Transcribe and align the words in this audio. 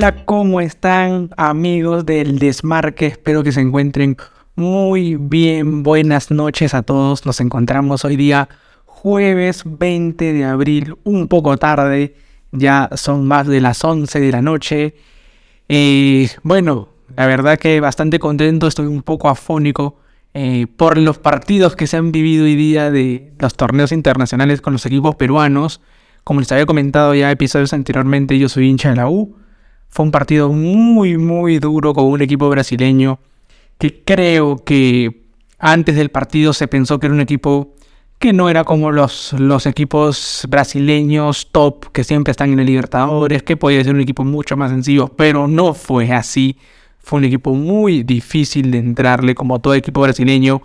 Hola, 0.00 0.24
¿cómo 0.24 0.62
están 0.62 1.28
amigos 1.36 2.06
del 2.06 2.38
Desmarque? 2.38 3.04
Espero 3.04 3.42
que 3.42 3.52
se 3.52 3.60
encuentren 3.60 4.16
muy 4.54 5.16
bien. 5.16 5.82
Buenas 5.82 6.30
noches 6.30 6.72
a 6.72 6.82
todos. 6.82 7.26
Nos 7.26 7.38
encontramos 7.42 8.06
hoy 8.06 8.16
día 8.16 8.48
jueves 8.86 9.62
20 9.66 10.32
de 10.32 10.44
abril, 10.46 10.96
un 11.04 11.28
poco 11.28 11.58
tarde. 11.58 12.16
Ya 12.50 12.88
son 12.94 13.28
más 13.28 13.46
de 13.46 13.60
las 13.60 13.84
11 13.84 14.20
de 14.20 14.32
la 14.32 14.40
noche. 14.40 14.94
Y 15.68 16.28
bueno, 16.44 16.88
la 17.14 17.26
verdad 17.26 17.58
que 17.58 17.78
bastante 17.80 18.18
contento, 18.18 18.68
estoy 18.68 18.86
un 18.86 19.02
poco 19.02 19.28
afónico 19.28 19.98
eh, 20.32 20.66
por 20.78 20.96
los 20.96 21.18
partidos 21.18 21.76
que 21.76 21.86
se 21.86 21.98
han 21.98 22.10
vivido 22.10 22.46
hoy 22.46 22.56
día 22.56 22.90
de 22.90 23.34
los 23.38 23.54
torneos 23.54 23.92
internacionales 23.92 24.62
con 24.62 24.72
los 24.72 24.86
equipos 24.86 25.16
peruanos. 25.16 25.82
Como 26.24 26.40
les 26.40 26.50
había 26.52 26.64
comentado 26.64 27.14
ya 27.14 27.30
episodios 27.30 27.74
anteriormente, 27.74 28.38
yo 28.38 28.48
soy 28.48 28.66
hincha 28.66 28.88
de 28.88 28.96
la 28.96 29.10
U. 29.10 29.36
Fue 29.90 30.04
un 30.04 30.12
partido 30.12 30.50
muy, 30.50 31.18
muy 31.18 31.58
duro 31.58 31.92
con 31.92 32.06
un 32.06 32.22
equipo 32.22 32.48
brasileño 32.48 33.18
que 33.78 34.02
creo 34.04 34.56
que 34.64 35.24
antes 35.58 35.96
del 35.96 36.10
partido 36.10 36.52
se 36.52 36.68
pensó 36.68 36.98
que 36.98 37.06
era 37.06 37.14
un 37.14 37.20
equipo 37.20 37.74
que 38.20 38.32
no 38.34 38.50
era 38.50 38.64
como 38.64 38.92
los, 38.92 39.32
los 39.32 39.64
equipos 39.64 40.46
brasileños 40.48 41.48
top 41.50 41.90
que 41.90 42.04
siempre 42.04 42.30
están 42.32 42.52
en 42.52 42.60
el 42.60 42.66
Libertadores, 42.66 43.42
que 43.42 43.56
podía 43.56 43.82
ser 43.82 43.94
un 43.94 44.02
equipo 44.02 44.24
mucho 44.24 44.58
más 44.58 44.70
sencillo, 44.70 45.08
pero 45.08 45.48
no 45.48 45.72
fue 45.72 46.12
así. 46.12 46.58
Fue 46.98 47.18
un 47.18 47.24
equipo 47.24 47.54
muy 47.54 48.02
difícil 48.02 48.70
de 48.70 48.78
entrarle, 48.78 49.34
como 49.34 49.58
todo 49.58 49.74
equipo 49.74 50.02
brasileño. 50.02 50.60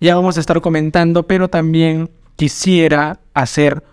Ya 0.00 0.16
vamos 0.16 0.38
a 0.38 0.40
estar 0.40 0.62
comentando, 0.62 1.26
pero 1.26 1.48
también 1.48 2.10
quisiera 2.36 3.20
hacer 3.34 3.84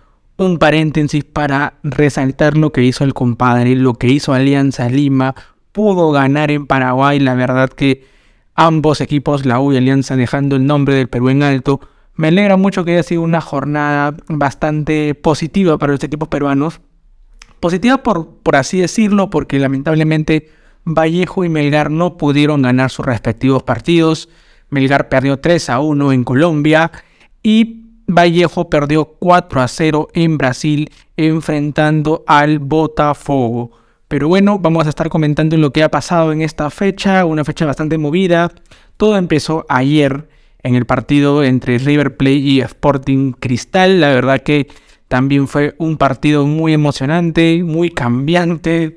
un 0.44 0.58
paréntesis 0.58 1.22
para 1.22 1.74
resaltar 1.82 2.56
lo 2.56 2.72
que 2.72 2.82
hizo 2.82 3.04
el 3.04 3.12
compadre, 3.12 3.76
lo 3.76 3.94
que 3.94 4.06
hizo 4.06 4.32
Alianza 4.32 4.88
Lima. 4.88 5.34
Pudo 5.72 6.12
ganar 6.12 6.50
en 6.50 6.66
Paraguay, 6.66 7.20
la 7.20 7.34
verdad 7.34 7.68
que 7.68 8.06
ambos 8.54 9.02
equipos, 9.02 9.44
la 9.44 9.60
U 9.60 9.72
y 9.72 9.76
Alianza, 9.76 10.16
dejando 10.16 10.56
el 10.56 10.64
nombre 10.64 10.94
del 10.94 11.08
Perú 11.08 11.28
en 11.28 11.42
alto. 11.42 11.80
Me 12.14 12.28
alegra 12.28 12.56
mucho 12.56 12.84
que 12.86 12.92
haya 12.92 13.02
sido 13.02 13.20
una 13.20 13.42
jornada 13.42 14.16
bastante 14.28 15.14
positiva 15.14 15.76
para 15.76 15.92
los 15.92 16.02
equipos 16.02 16.28
peruanos. 16.28 16.80
Positiva 17.60 18.02
por, 18.02 18.38
por 18.42 18.56
así 18.56 18.80
decirlo, 18.80 19.28
porque 19.28 19.58
lamentablemente 19.58 20.48
Vallejo 20.86 21.44
y 21.44 21.50
Melgar 21.50 21.90
no 21.90 22.16
pudieron 22.16 22.62
ganar 22.62 22.90
sus 22.90 23.04
respectivos 23.04 23.62
partidos. 23.62 24.30
Melgar 24.70 25.10
perdió 25.10 25.38
3 25.38 25.68
a 25.68 25.80
1 25.80 26.12
en 26.12 26.24
Colombia 26.24 26.90
y 27.42 27.89
Vallejo 28.14 28.68
perdió 28.68 29.04
4 29.18 29.60
a 29.60 29.68
0 29.68 30.08
en 30.14 30.38
Brasil 30.38 30.90
enfrentando 31.16 32.24
al 32.26 32.58
Botafogo. 32.58 33.72
Pero 34.08 34.28
bueno, 34.28 34.58
vamos 34.58 34.86
a 34.86 34.88
estar 34.88 35.08
comentando 35.08 35.56
lo 35.56 35.72
que 35.72 35.84
ha 35.84 35.88
pasado 35.90 36.32
en 36.32 36.42
esta 36.42 36.68
fecha, 36.70 37.24
una 37.24 37.44
fecha 37.44 37.66
bastante 37.66 37.96
movida. 37.96 38.50
Todo 38.96 39.16
empezó 39.16 39.64
ayer 39.68 40.28
en 40.62 40.74
el 40.74 40.84
partido 40.84 41.44
entre 41.44 41.78
River 41.78 42.16
Plate 42.16 42.34
y 42.34 42.60
Sporting 42.60 43.32
Cristal. 43.32 44.00
La 44.00 44.08
verdad 44.08 44.40
que 44.40 44.66
también 45.08 45.48
fue 45.48 45.74
un 45.78 45.96
partido 45.96 46.46
muy 46.46 46.72
emocionante, 46.72 47.62
muy 47.64 47.90
cambiante. 47.90 48.96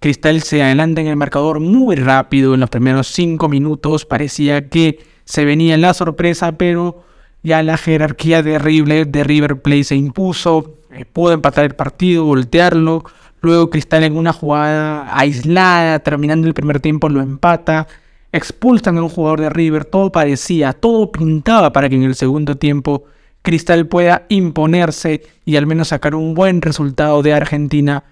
Cristal 0.00 0.42
se 0.42 0.62
adelanta 0.62 1.00
en 1.00 1.06
el 1.06 1.16
marcador 1.16 1.60
muy 1.60 1.96
rápido 1.96 2.54
en 2.54 2.60
los 2.60 2.70
primeros 2.70 3.06
5 3.08 3.48
minutos. 3.48 4.04
Parecía 4.04 4.68
que 4.68 4.98
se 5.24 5.44
venía 5.44 5.78
la 5.78 5.94
sorpresa, 5.94 6.52
pero 6.52 7.04
ya 7.42 7.62
la 7.62 7.76
jerarquía 7.76 8.42
de 8.42 8.58
River, 8.58 9.08
de 9.08 9.24
River 9.24 9.60
Plate 9.60 9.84
se 9.84 9.96
impuso, 9.96 10.76
eh, 10.92 11.04
pudo 11.04 11.32
empatar 11.32 11.64
el 11.64 11.74
partido, 11.74 12.24
voltearlo. 12.24 13.04
Luego 13.40 13.70
Cristal 13.70 14.04
en 14.04 14.16
una 14.16 14.32
jugada 14.32 15.18
aislada, 15.18 15.98
terminando 15.98 16.46
el 16.46 16.54
primer 16.54 16.78
tiempo, 16.78 17.08
lo 17.08 17.20
empata. 17.20 17.88
Expulsan 18.30 18.98
a 18.98 19.02
un 19.02 19.08
jugador 19.08 19.40
de 19.40 19.50
River. 19.50 19.84
Todo 19.84 20.12
parecía, 20.12 20.72
todo 20.72 21.10
pintaba 21.10 21.72
para 21.72 21.88
que 21.88 21.96
en 21.96 22.04
el 22.04 22.14
segundo 22.14 22.56
tiempo 22.56 23.02
Cristal 23.42 23.88
pueda 23.88 24.26
imponerse 24.28 25.22
y 25.44 25.56
al 25.56 25.66
menos 25.66 25.88
sacar 25.88 26.14
un 26.14 26.34
buen 26.34 26.62
resultado 26.62 27.20
de 27.22 27.32
Argentina. 27.32 28.04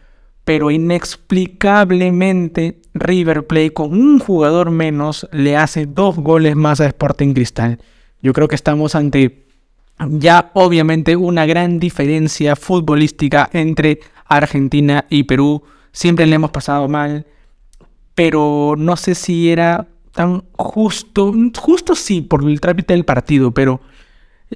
Pero 0.45 0.73
inexplicablemente 0.73 2.81
River 2.93 3.47
Plate 3.47 3.73
con 3.73 3.93
un 3.93 4.19
jugador 4.19 4.73
menos 4.73 5.29
le 5.31 5.57
hace 5.57 5.87
dos 5.87 6.17
goles 6.17 6.57
más 6.57 6.81
a 6.81 6.87
Sporting 6.87 7.35
Cristal. 7.35 7.79
Yo 8.23 8.33
creo 8.33 8.49
que 8.49 8.55
estamos 8.55 8.95
ante 8.95 9.47
ya 10.09 10.51
obviamente 10.55 11.17
una 11.17 11.47
gran 11.47 11.79
diferencia 11.79 12.57
futbolística 12.57 13.49
entre 13.53 14.01
Argentina 14.25 15.05
y 15.11 15.25
Perú. 15.25 15.63
Siempre 15.93 16.27
le 16.27 16.37
hemos 16.37 16.51
pasado 16.51 16.89
mal, 16.89 17.27
pero 18.15 18.75
no 18.79 18.97
sé 18.97 19.15
si 19.15 19.51
era 19.51 19.89
tan 20.13 20.45
justo, 20.53 21.35
justo 21.59 21.95
sí 21.95 22.23
por 22.23 22.45
el 22.45 22.61
trámite 22.61 22.95
del 22.95 23.05
partido, 23.05 23.51
pero 23.53 23.81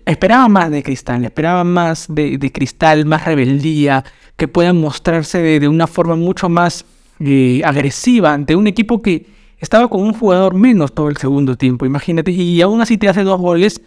esperaba 0.06 0.48
más 0.48 0.70
de 0.70 0.82
Cristal, 0.82 1.24
esperaba 1.24 1.64
más 1.64 2.06
de, 2.08 2.50
Cristal, 2.52 3.04
más 3.04 3.24
rebeldía, 3.24 4.04
que 4.36 4.48
puedan 4.48 4.80
mostrarse 4.80 5.38
de, 5.38 5.68
una 5.68 5.86
forma 5.86 6.16
mucho 6.16 6.48
más 6.48 6.84
eh, 7.20 7.62
agresiva 7.64 8.32
ante 8.32 8.56
un 8.56 8.66
equipo 8.66 9.00
que 9.00 9.26
estaba 9.64 9.88
con 9.88 10.02
un 10.02 10.12
jugador 10.12 10.54
menos 10.54 10.92
todo 10.92 11.08
el 11.08 11.16
segundo 11.16 11.56
tiempo, 11.56 11.86
imagínate, 11.86 12.30
y 12.30 12.60
aún 12.60 12.80
así 12.80 12.98
te 12.98 13.08
hace 13.08 13.24
dos 13.24 13.40
goles, 13.40 13.80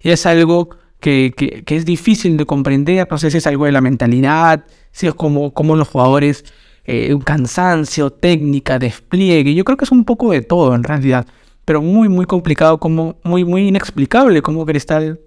y 0.00 0.10
es 0.10 0.24
algo 0.24 0.70
que, 1.00 1.64
es 1.66 1.84
difícil 1.84 2.36
de 2.38 2.46
comprender, 2.46 3.06
no 3.10 3.18
sé 3.18 3.30
si 3.30 3.36
es 3.36 3.46
algo 3.46 3.66
de 3.66 3.72
la 3.72 3.80
mentalidad, 3.80 4.64
si 4.90 5.06
es 5.06 5.14
como, 5.14 5.52
como 5.52 5.76
los 5.76 5.88
jugadores, 5.88 6.44
eh, 6.84 7.12
un 7.12 7.20
cansancio, 7.20 8.10
técnica, 8.10 8.78
despliegue, 8.78 9.54
yo 9.54 9.64
creo 9.64 9.76
que 9.76 9.84
es 9.84 9.92
un 9.92 10.04
poco 10.04 10.32
de 10.32 10.40
todo 10.40 10.74
en 10.74 10.82
realidad, 10.82 11.26
pero 11.66 11.82
muy, 11.82 12.08
muy 12.08 12.24
complicado, 12.24 12.78
como 12.78 13.16
muy, 13.22 13.44
muy 13.44 13.68
inexplicable 13.68 14.40
como 14.40 14.64
Cristal 14.64 15.20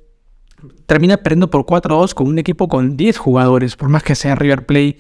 termina 0.88 1.18
perdiendo 1.18 1.50
por 1.50 1.66
4-2 1.66 2.14
con 2.14 2.28
un 2.28 2.40
equipo 2.40 2.68
con 2.68 2.98
10 2.98 3.18
jugadores, 3.18 3.76
por 3.76 3.90
más 3.90 4.04
que 4.04 4.16
sea 4.16 4.36
River 4.36 4.66
Plate 4.66 4.98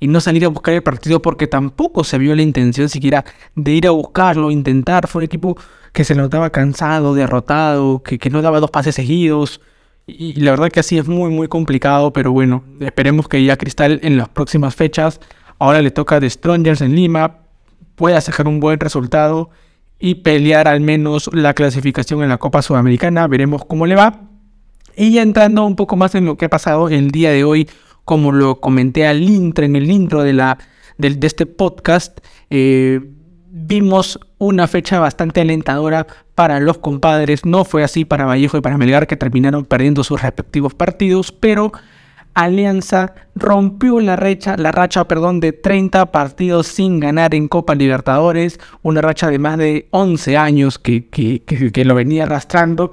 y 0.00 0.08
no 0.08 0.20
salir 0.20 0.46
a 0.46 0.48
buscar 0.48 0.74
el 0.74 0.82
partido 0.82 1.20
porque 1.20 1.46
tampoco 1.46 2.04
se 2.04 2.18
vio 2.18 2.34
la 2.34 2.42
intención 2.42 2.88
siquiera 2.88 3.24
de 3.54 3.72
ir 3.72 3.86
a 3.86 3.90
buscarlo, 3.90 4.50
intentar. 4.50 5.06
Fue 5.06 5.20
un 5.20 5.24
equipo 5.26 5.56
que 5.92 6.04
se 6.04 6.14
notaba 6.14 6.50
cansado, 6.50 7.14
derrotado, 7.14 8.02
que, 8.02 8.18
que 8.18 8.30
no 8.30 8.40
daba 8.40 8.60
dos 8.60 8.70
pases 8.70 8.94
seguidos. 8.94 9.60
Y, 10.06 10.40
la 10.40 10.52
verdad 10.52 10.70
que 10.70 10.80
así 10.80 10.98
es 10.98 11.06
muy, 11.06 11.30
muy 11.30 11.48
complicado, 11.48 12.12
pero 12.12 12.32
bueno, 12.32 12.64
esperemos 12.80 13.28
que 13.28 13.44
ya 13.44 13.58
Cristal 13.58 14.00
en 14.02 14.16
las 14.16 14.28
próximas 14.30 14.74
fechas, 14.74 15.20
ahora 15.58 15.82
le 15.82 15.90
toca 15.90 16.18
de 16.18 16.30
Strongers 16.30 16.80
en 16.80 16.96
Lima, 16.96 17.38
pueda 17.94 18.20
sacar 18.22 18.48
un 18.48 18.58
buen 18.58 18.80
resultado 18.80 19.50
y 19.98 20.16
pelear 20.16 20.66
al 20.66 20.80
menos 20.80 21.28
la 21.34 21.52
clasificación 21.52 22.22
en 22.22 22.30
la 22.30 22.38
Copa 22.38 22.62
Sudamericana. 22.62 23.26
Veremos 23.28 23.66
cómo 23.66 23.86
le 23.86 23.96
va. 23.96 24.22
Y 24.96 25.12
ya 25.12 25.22
entrando 25.22 25.64
un 25.66 25.76
poco 25.76 25.96
más 25.96 26.14
en 26.14 26.24
lo 26.24 26.36
que 26.36 26.46
ha 26.46 26.50
pasado 26.50 26.88
el 26.88 27.10
día 27.10 27.30
de 27.30 27.44
hoy, 27.44 27.68
como 28.10 28.32
lo 28.32 28.58
comenté 28.58 29.06
al 29.06 29.22
intro, 29.22 29.64
en 29.64 29.76
el 29.76 29.88
intro 29.88 30.24
de, 30.24 30.32
la, 30.32 30.58
de, 30.98 31.16
este 31.24 31.46
podcast, 31.46 32.18
eh, 32.50 32.98
vimos 33.52 34.18
una 34.38 34.66
fecha 34.66 34.98
bastante 34.98 35.42
alentadora 35.42 36.08
para 36.34 36.58
los 36.58 36.78
compadres. 36.78 37.44
No 37.44 37.64
fue 37.64 37.84
así 37.84 38.04
para 38.04 38.24
Vallejo 38.24 38.58
y 38.58 38.62
para 38.62 38.76
Melgar, 38.78 39.06
que 39.06 39.16
terminaron 39.16 39.64
perdiendo 39.64 40.02
sus 40.02 40.20
respectivos 40.22 40.74
partidos, 40.74 41.30
pero 41.30 41.70
Alianza 42.34 43.14
rompió 43.36 44.00
la 44.00 44.16
racha, 44.16 44.56
la 44.56 44.72
racha 44.72 45.06
perdón, 45.06 45.38
de 45.38 45.52
30 45.52 46.10
partidos 46.10 46.66
sin 46.66 46.98
ganar 46.98 47.32
en 47.36 47.46
Copa 47.46 47.76
Libertadores, 47.76 48.58
una 48.82 49.02
racha 49.02 49.30
de 49.30 49.38
más 49.38 49.56
de 49.56 49.86
11 49.92 50.36
años 50.36 50.80
que, 50.80 51.06
que, 51.06 51.42
que 51.44 51.84
lo 51.84 51.94
venía 51.94 52.24
arrastrando, 52.24 52.90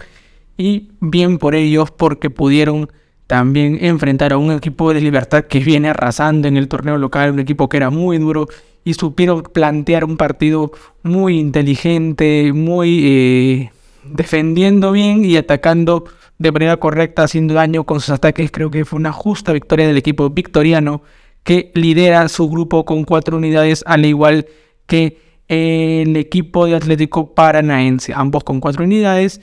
y 0.58 0.92
bien 1.00 1.40
por 1.40 1.56
ellos 1.56 1.90
porque 1.90 2.30
pudieron 2.30 2.92
también 3.28 3.78
enfrentar 3.82 4.34
a 4.34 4.38
un 4.38 4.52
equipo 4.52 4.94
de 4.94 5.02
Libertad 5.02 5.44
que 5.44 5.60
viene 5.60 5.90
arrasando 5.90 6.48
en 6.48 6.58
el 6.58 6.68
torneo 6.68 6.98
local, 6.98 7.32
un 7.32 7.40
equipo 7.40 7.70
que 7.70 7.78
era 7.78 7.90
muy 7.90 8.18
duro 8.18 8.48
y 8.86 8.94
supieron 8.94 9.44
plantear 9.44 10.06
un 10.06 10.16
partido 10.16 10.72
muy 11.04 11.38
inteligente, 11.38 12.54
muy 12.54 13.02
eh, 13.04 13.72
defendiendo 14.06 14.94
bien 14.94 15.26
y 15.26 15.36
atacando 15.36 16.06
de 16.38 16.52
manera 16.54 16.78
correcta, 16.78 17.24
haciendo 17.24 17.54
daño 17.54 17.84
con 17.84 18.00
sus 18.00 18.12
ataques. 18.12 18.50
Creo 18.50 18.72
que 18.72 18.86
fue 18.86 18.98
una 18.98 19.12
justa 19.12 19.52
victoria 19.52 19.88
del 19.88 19.98
equipo 19.98 20.30
victoriano 20.30 21.02
que 21.44 21.72
lidera 21.76 22.30
su 22.30 22.50
grupo 22.50 22.86
con 22.86 23.04
cuatro 23.04 23.38
unidades, 23.38 23.84
al 23.88 24.06
igual 24.06 24.48
que 24.86 25.20
el 25.50 26.16
equipo 26.16 26.66
de 26.66 26.76
Atlético 26.76 27.34
Paranaense, 27.34 28.14
ambos 28.14 28.44
con 28.44 28.62
cuatro 28.62 28.86
unidades. 28.86 29.42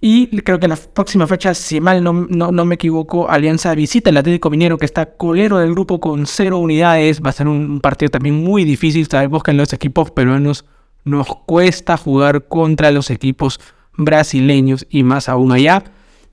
Y 0.00 0.26
creo 0.42 0.60
que 0.60 0.68
la 0.68 0.76
próxima 0.76 1.26
fecha, 1.26 1.54
si 1.54 1.80
mal 1.80 2.04
no, 2.04 2.12
no, 2.12 2.64
me 2.64 2.74
equivoco, 2.74 3.30
Alianza 3.30 3.74
visita 3.74 4.10
el 4.10 4.18
Atlético 4.18 4.50
Minero, 4.50 4.76
que 4.76 4.84
está 4.84 5.16
colero 5.16 5.58
del 5.58 5.72
grupo 5.72 6.00
con 6.00 6.26
cero 6.26 6.58
unidades. 6.58 7.22
Va 7.24 7.30
a 7.30 7.32
ser 7.32 7.48
un 7.48 7.80
partido 7.80 8.10
también 8.10 8.34
muy 8.34 8.64
difícil. 8.64 9.06
Sabemos 9.06 9.42
que 9.42 9.52
en 9.52 9.56
los 9.56 9.72
equipos 9.72 10.10
peruanos 10.10 10.66
nos 11.04 11.28
cuesta 11.46 11.96
jugar 11.96 12.46
contra 12.46 12.90
los 12.90 13.10
equipos 13.10 13.58
brasileños 13.96 14.86
y 14.90 15.02
más 15.02 15.28
aún 15.30 15.52
allá. 15.52 15.84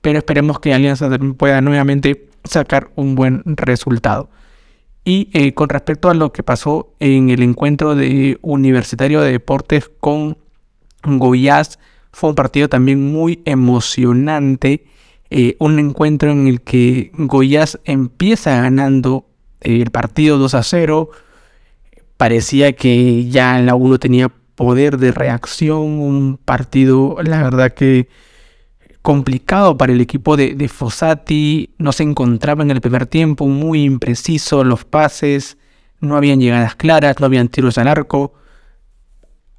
Pero 0.02 0.18
esperemos 0.18 0.60
que 0.60 0.74
Alianza 0.74 1.08
pueda 1.38 1.62
nuevamente 1.62 2.28
sacar 2.44 2.90
un 2.96 3.14
buen 3.14 3.42
resultado. 3.46 4.28
Y 5.04 5.30
eh, 5.32 5.54
con 5.54 5.68
respecto 5.70 6.10
a 6.10 6.14
lo 6.14 6.32
que 6.32 6.42
pasó 6.42 6.94
en 7.00 7.30
el 7.30 7.42
encuentro 7.42 7.94
de 7.94 8.38
Universitario 8.42 9.22
de 9.22 9.32
Deportes 9.32 9.90
con 10.00 10.36
Goiás, 11.02 11.78
fue 12.14 12.30
un 12.30 12.36
partido 12.36 12.68
también 12.68 13.12
muy 13.12 13.42
emocionante. 13.44 14.84
Eh, 15.30 15.56
un 15.58 15.78
encuentro 15.78 16.30
en 16.30 16.46
el 16.46 16.60
que 16.60 17.10
Goiás 17.14 17.80
empieza 17.84 18.62
ganando 18.62 19.26
el 19.60 19.90
partido 19.90 20.38
2 20.38 20.54
a 20.54 20.62
0. 20.62 21.10
Parecía 22.16 22.72
que 22.72 23.28
ya 23.28 23.58
la 23.58 23.74
1 23.74 23.98
tenía 23.98 24.28
poder 24.54 24.98
de 24.98 25.10
reacción. 25.10 25.80
Un 25.80 26.38
partido, 26.42 27.16
la 27.22 27.42
verdad 27.42 27.74
que 27.74 28.08
complicado 29.02 29.76
para 29.76 29.92
el 29.92 30.00
equipo 30.00 30.36
de, 30.36 30.54
de 30.54 30.68
Fossati. 30.68 31.70
No 31.78 31.90
se 31.92 32.04
encontraba 32.04 32.62
en 32.62 32.70
el 32.70 32.80
primer 32.80 33.06
tiempo, 33.06 33.48
muy 33.48 33.82
impreciso 33.82 34.62
los 34.62 34.84
pases, 34.84 35.58
no 36.00 36.16
habían 36.16 36.40
llegadas 36.40 36.76
claras, 36.76 37.18
no 37.18 37.26
habían 37.26 37.48
tiros 37.48 37.76
al 37.76 37.88
arco. 37.88 38.34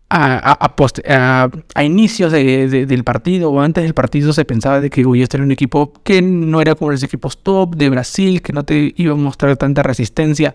A, 0.09 1.49
inicios 1.83 2.31
del 2.31 3.03
partido 3.03 3.51
o 3.51 3.59
antes 3.59 3.83
del 3.83 3.93
partido 3.93 4.33
se 4.33 4.45
pensaba 4.45 4.79
de 4.79 4.89
que 4.89 5.03
Goiás 5.03 5.33
era 5.33 5.43
un 5.43 5.51
equipo 5.51 5.93
que 6.03 6.21
no 6.21 6.61
era 6.61 6.75
como 6.75 6.91
los 6.91 7.03
equipos 7.03 7.39
top 7.39 7.75
de 7.75 7.89
Brasil, 7.89 8.41
que 8.41 8.53
no 8.53 8.63
te 8.63 8.93
iba 8.95 9.13
a 9.13 9.17
mostrar 9.17 9.57
tanta 9.57 9.83
resistencia, 9.83 10.53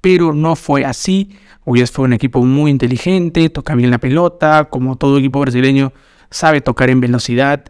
pero 0.00 0.32
no 0.32 0.56
fue 0.56 0.84
así. 0.84 1.36
Goiás 1.66 1.90
fue 1.90 2.04
un 2.04 2.12
equipo 2.12 2.44
muy 2.44 2.70
inteligente, 2.70 3.50
toca 3.50 3.74
bien 3.74 3.90
la 3.90 3.98
pelota, 3.98 4.68
como 4.70 4.96
todo 4.96 5.18
equipo 5.18 5.40
brasileño 5.40 5.92
sabe 6.30 6.60
tocar 6.60 6.90
en 6.90 7.00
velocidad 7.00 7.64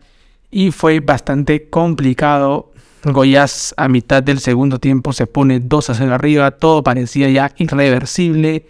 y 0.50 0.70
fue 0.70 1.00
bastante 1.00 1.68
complicado. 1.68 2.70
Goyas 3.04 3.74
a 3.76 3.88
mitad 3.88 4.22
del 4.22 4.38
segundo 4.38 4.78
tiempo 4.78 5.12
se 5.12 5.26
pone 5.26 5.58
2 5.58 5.90
a 5.90 5.94
0 5.94 6.14
arriba, 6.14 6.52
todo 6.52 6.84
parecía 6.84 7.28
ya 7.30 7.52
irreversible. 7.56 8.66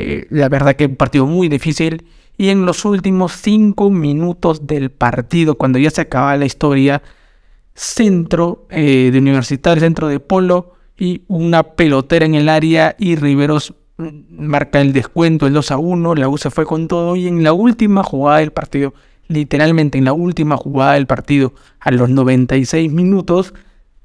Eh, 0.00 0.26
la 0.30 0.48
verdad 0.48 0.76
que 0.76 0.86
un 0.86 0.96
partido 0.96 1.26
muy 1.26 1.48
difícil. 1.48 2.06
Y 2.36 2.50
en 2.50 2.64
los 2.64 2.84
últimos 2.84 3.32
5 3.32 3.90
minutos 3.90 4.66
del 4.66 4.90
partido, 4.90 5.56
cuando 5.56 5.78
ya 5.78 5.90
se 5.90 6.02
acaba 6.02 6.36
la 6.36 6.46
historia, 6.46 7.02
centro 7.74 8.66
eh, 8.70 9.10
de 9.12 9.18
Universitario, 9.18 9.80
centro 9.80 10.08
de 10.08 10.20
Polo 10.20 10.74
y 10.96 11.22
una 11.28 11.62
pelotera 11.62 12.26
en 12.26 12.34
el 12.34 12.48
área 12.48 12.94
y 12.98 13.16
Riveros 13.16 13.74
mm, 13.96 14.46
marca 14.46 14.80
el 14.80 14.92
descuento, 14.92 15.46
el 15.46 15.52
2 15.52 15.70
a 15.72 15.78
1, 15.78 16.14
la 16.14 16.28
U 16.28 16.38
se 16.38 16.50
fue 16.50 16.64
con 16.64 16.88
todo 16.88 17.16
y 17.16 17.26
en 17.26 17.42
la 17.42 17.52
última 17.52 18.02
jugada 18.02 18.38
del 18.38 18.52
partido 18.52 18.94
literalmente 19.28 19.98
en 19.98 20.04
la 20.04 20.14
última 20.14 20.56
jugada 20.56 20.94
del 20.94 21.06
partido, 21.06 21.52
a 21.80 21.90
los 21.90 22.08
96 22.08 22.90
minutos, 22.90 23.54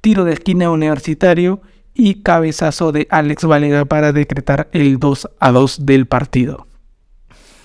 tiro 0.01 0.25
de 0.25 0.33
esquina 0.33 0.69
universitario 0.69 1.61
y 1.93 2.21
cabezazo 2.21 2.91
de 2.91 3.07
Alex 3.09 3.45
Valera 3.45 3.85
para 3.85 4.11
decretar 4.11 4.69
el 4.71 4.99
2 4.99 5.29
a 5.39 5.51
2 5.51 5.85
del 5.85 6.05
partido. 6.05 6.67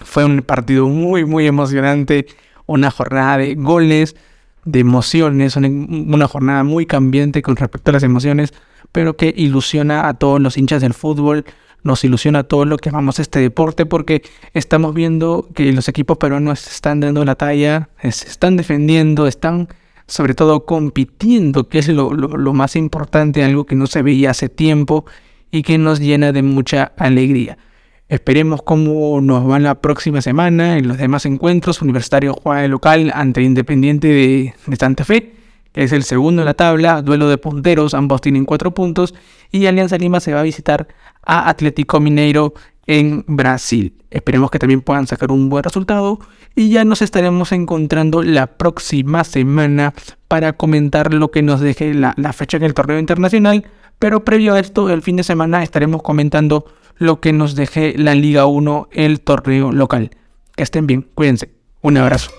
Fue 0.04 0.24
un 0.24 0.42
partido 0.42 0.88
muy, 0.88 1.24
muy 1.24 1.46
emocionante, 1.46 2.26
una 2.66 2.90
jornada 2.90 3.38
de 3.38 3.54
goles, 3.54 4.16
de 4.64 4.80
emociones, 4.80 5.56
una 5.56 6.28
jornada 6.28 6.62
muy 6.62 6.86
cambiante 6.86 7.42
con 7.42 7.56
respecto 7.56 7.90
a 7.90 7.94
las 7.94 8.02
emociones, 8.02 8.52
pero 8.92 9.16
que 9.16 9.32
ilusiona 9.36 10.08
a 10.08 10.14
todos 10.14 10.40
los 10.40 10.56
hinchas 10.56 10.82
del 10.82 10.94
fútbol, 10.94 11.44
nos 11.82 12.04
ilusiona 12.04 12.44
todo 12.44 12.64
lo 12.64 12.76
que 12.76 12.90
amamos 12.90 13.18
este 13.18 13.38
deporte 13.40 13.86
porque 13.86 14.22
estamos 14.52 14.94
viendo 14.94 15.48
que 15.54 15.72
los 15.72 15.88
equipos 15.88 16.18
peruanos 16.18 16.66
están 16.66 17.00
dando 17.00 17.24
la 17.24 17.36
talla, 17.36 17.88
se 18.02 18.28
están 18.28 18.56
defendiendo, 18.56 19.26
están 19.26 19.68
sobre 20.08 20.34
todo 20.34 20.64
compitiendo, 20.64 21.68
que 21.68 21.78
es 21.78 21.88
lo, 21.88 22.10
más 22.54 22.74
importante, 22.76 23.44
algo 23.44 23.66
que 23.66 23.76
no 23.76 23.86
se 23.86 24.02
veía 24.02 24.30
hace 24.30 24.48
tiempo 24.48 25.04
y 25.50 25.62
que 25.62 25.78
nos 25.78 26.00
llena 26.00 26.32
de 26.32 26.42
mucha 26.42 26.92
alegría. 26.96 27.58
Esperemos 28.08 28.62
cómo 28.62 29.20
nos 29.20 29.48
va 29.48 29.58
la 29.58 29.82
próxima 29.82 30.22
semana 30.22 30.78
en 30.78 30.88
los 30.88 30.96
demás 30.96 31.26
encuentros. 31.26 31.82
Universitario 31.82 32.32
juega 32.32 32.62
de 32.62 32.68
local 32.68 33.12
ante 33.14 33.42
Independiente 33.42 34.08
de, 34.08 34.54
de 34.66 34.76
Santa 34.76 35.04
Fe, 35.04 35.34
que 35.72 35.82
es 35.82 35.92
el 35.92 36.04
segundo 36.04 36.40
en 36.40 36.46
la 36.46 36.54
tabla, 36.54 37.02
duelo 37.02 37.28
de 37.28 37.36
punteros, 37.36 37.92
ambos 37.92 38.22
tienen 38.22 38.46
cuatro 38.46 38.72
puntos, 38.72 39.14
y 39.52 39.66
Alianza 39.66 39.98
Lima 39.98 40.20
se 40.20 40.32
va 40.32 40.40
a 40.40 40.44
visitar 40.44 40.88
a 41.22 41.50
Atlético 41.50 42.00
Mineiro 42.00 42.54
en 42.88 43.24
Brasil. 43.28 43.94
Esperemos 44.10 44.50
que 44.50 44.58
también 44.58 44.80
puedan 44.80 45.06
sacar 45.06 45.30
un 45.30 45.48
buen 45.48 45.62
resultado 45.62 46.18
y 46.56 46.70
ya 46.70 46.84
nos 46.84 47.02
estaremos 47.02 47.52
encontrando 47.52 48.22
la 48.24 48.46
próxima 48.48 49.22
semana 49.22 49.94
para 50.26 50.54
comentar 50.54 51.14
lo 51.14 51.30
que 51.30 51.42
nos 51.42 51.60
deje 51.60 51.94
la, 51.94 52.14
fecha 52.32 52.56
en 52.56 52.64
el 52.64 52.74
torneo 52.74 52.98
internacional. 52.98 53.64
Pero 54.00 54.24
previo 54.24 54.54
a 54.54 54.60
esto, 54.60 54.90
el 54.90 55.02
fin 55.02 55.16
de 55.16 55.22
semana 55.22 55.62
estaremos 55.62 56.02
comentando 56.02 56.64
lo 56.96 57.20
que 57.20 57.32
nos 57.32 57.54
deje 57.54 57.94
la 57.96 58.14
Liga 58.14 58.46
1, 58.46 58.88
el 58.90 59.20
torneo 59.20 59.70
local. 59.70 60.10
Que 60.56 60.62
estén 60.62 60.86
bien, 60.86 61.06
cuídense. 61.14 61.50
Un 61.82 61.98
abrazo. 61.98 62.30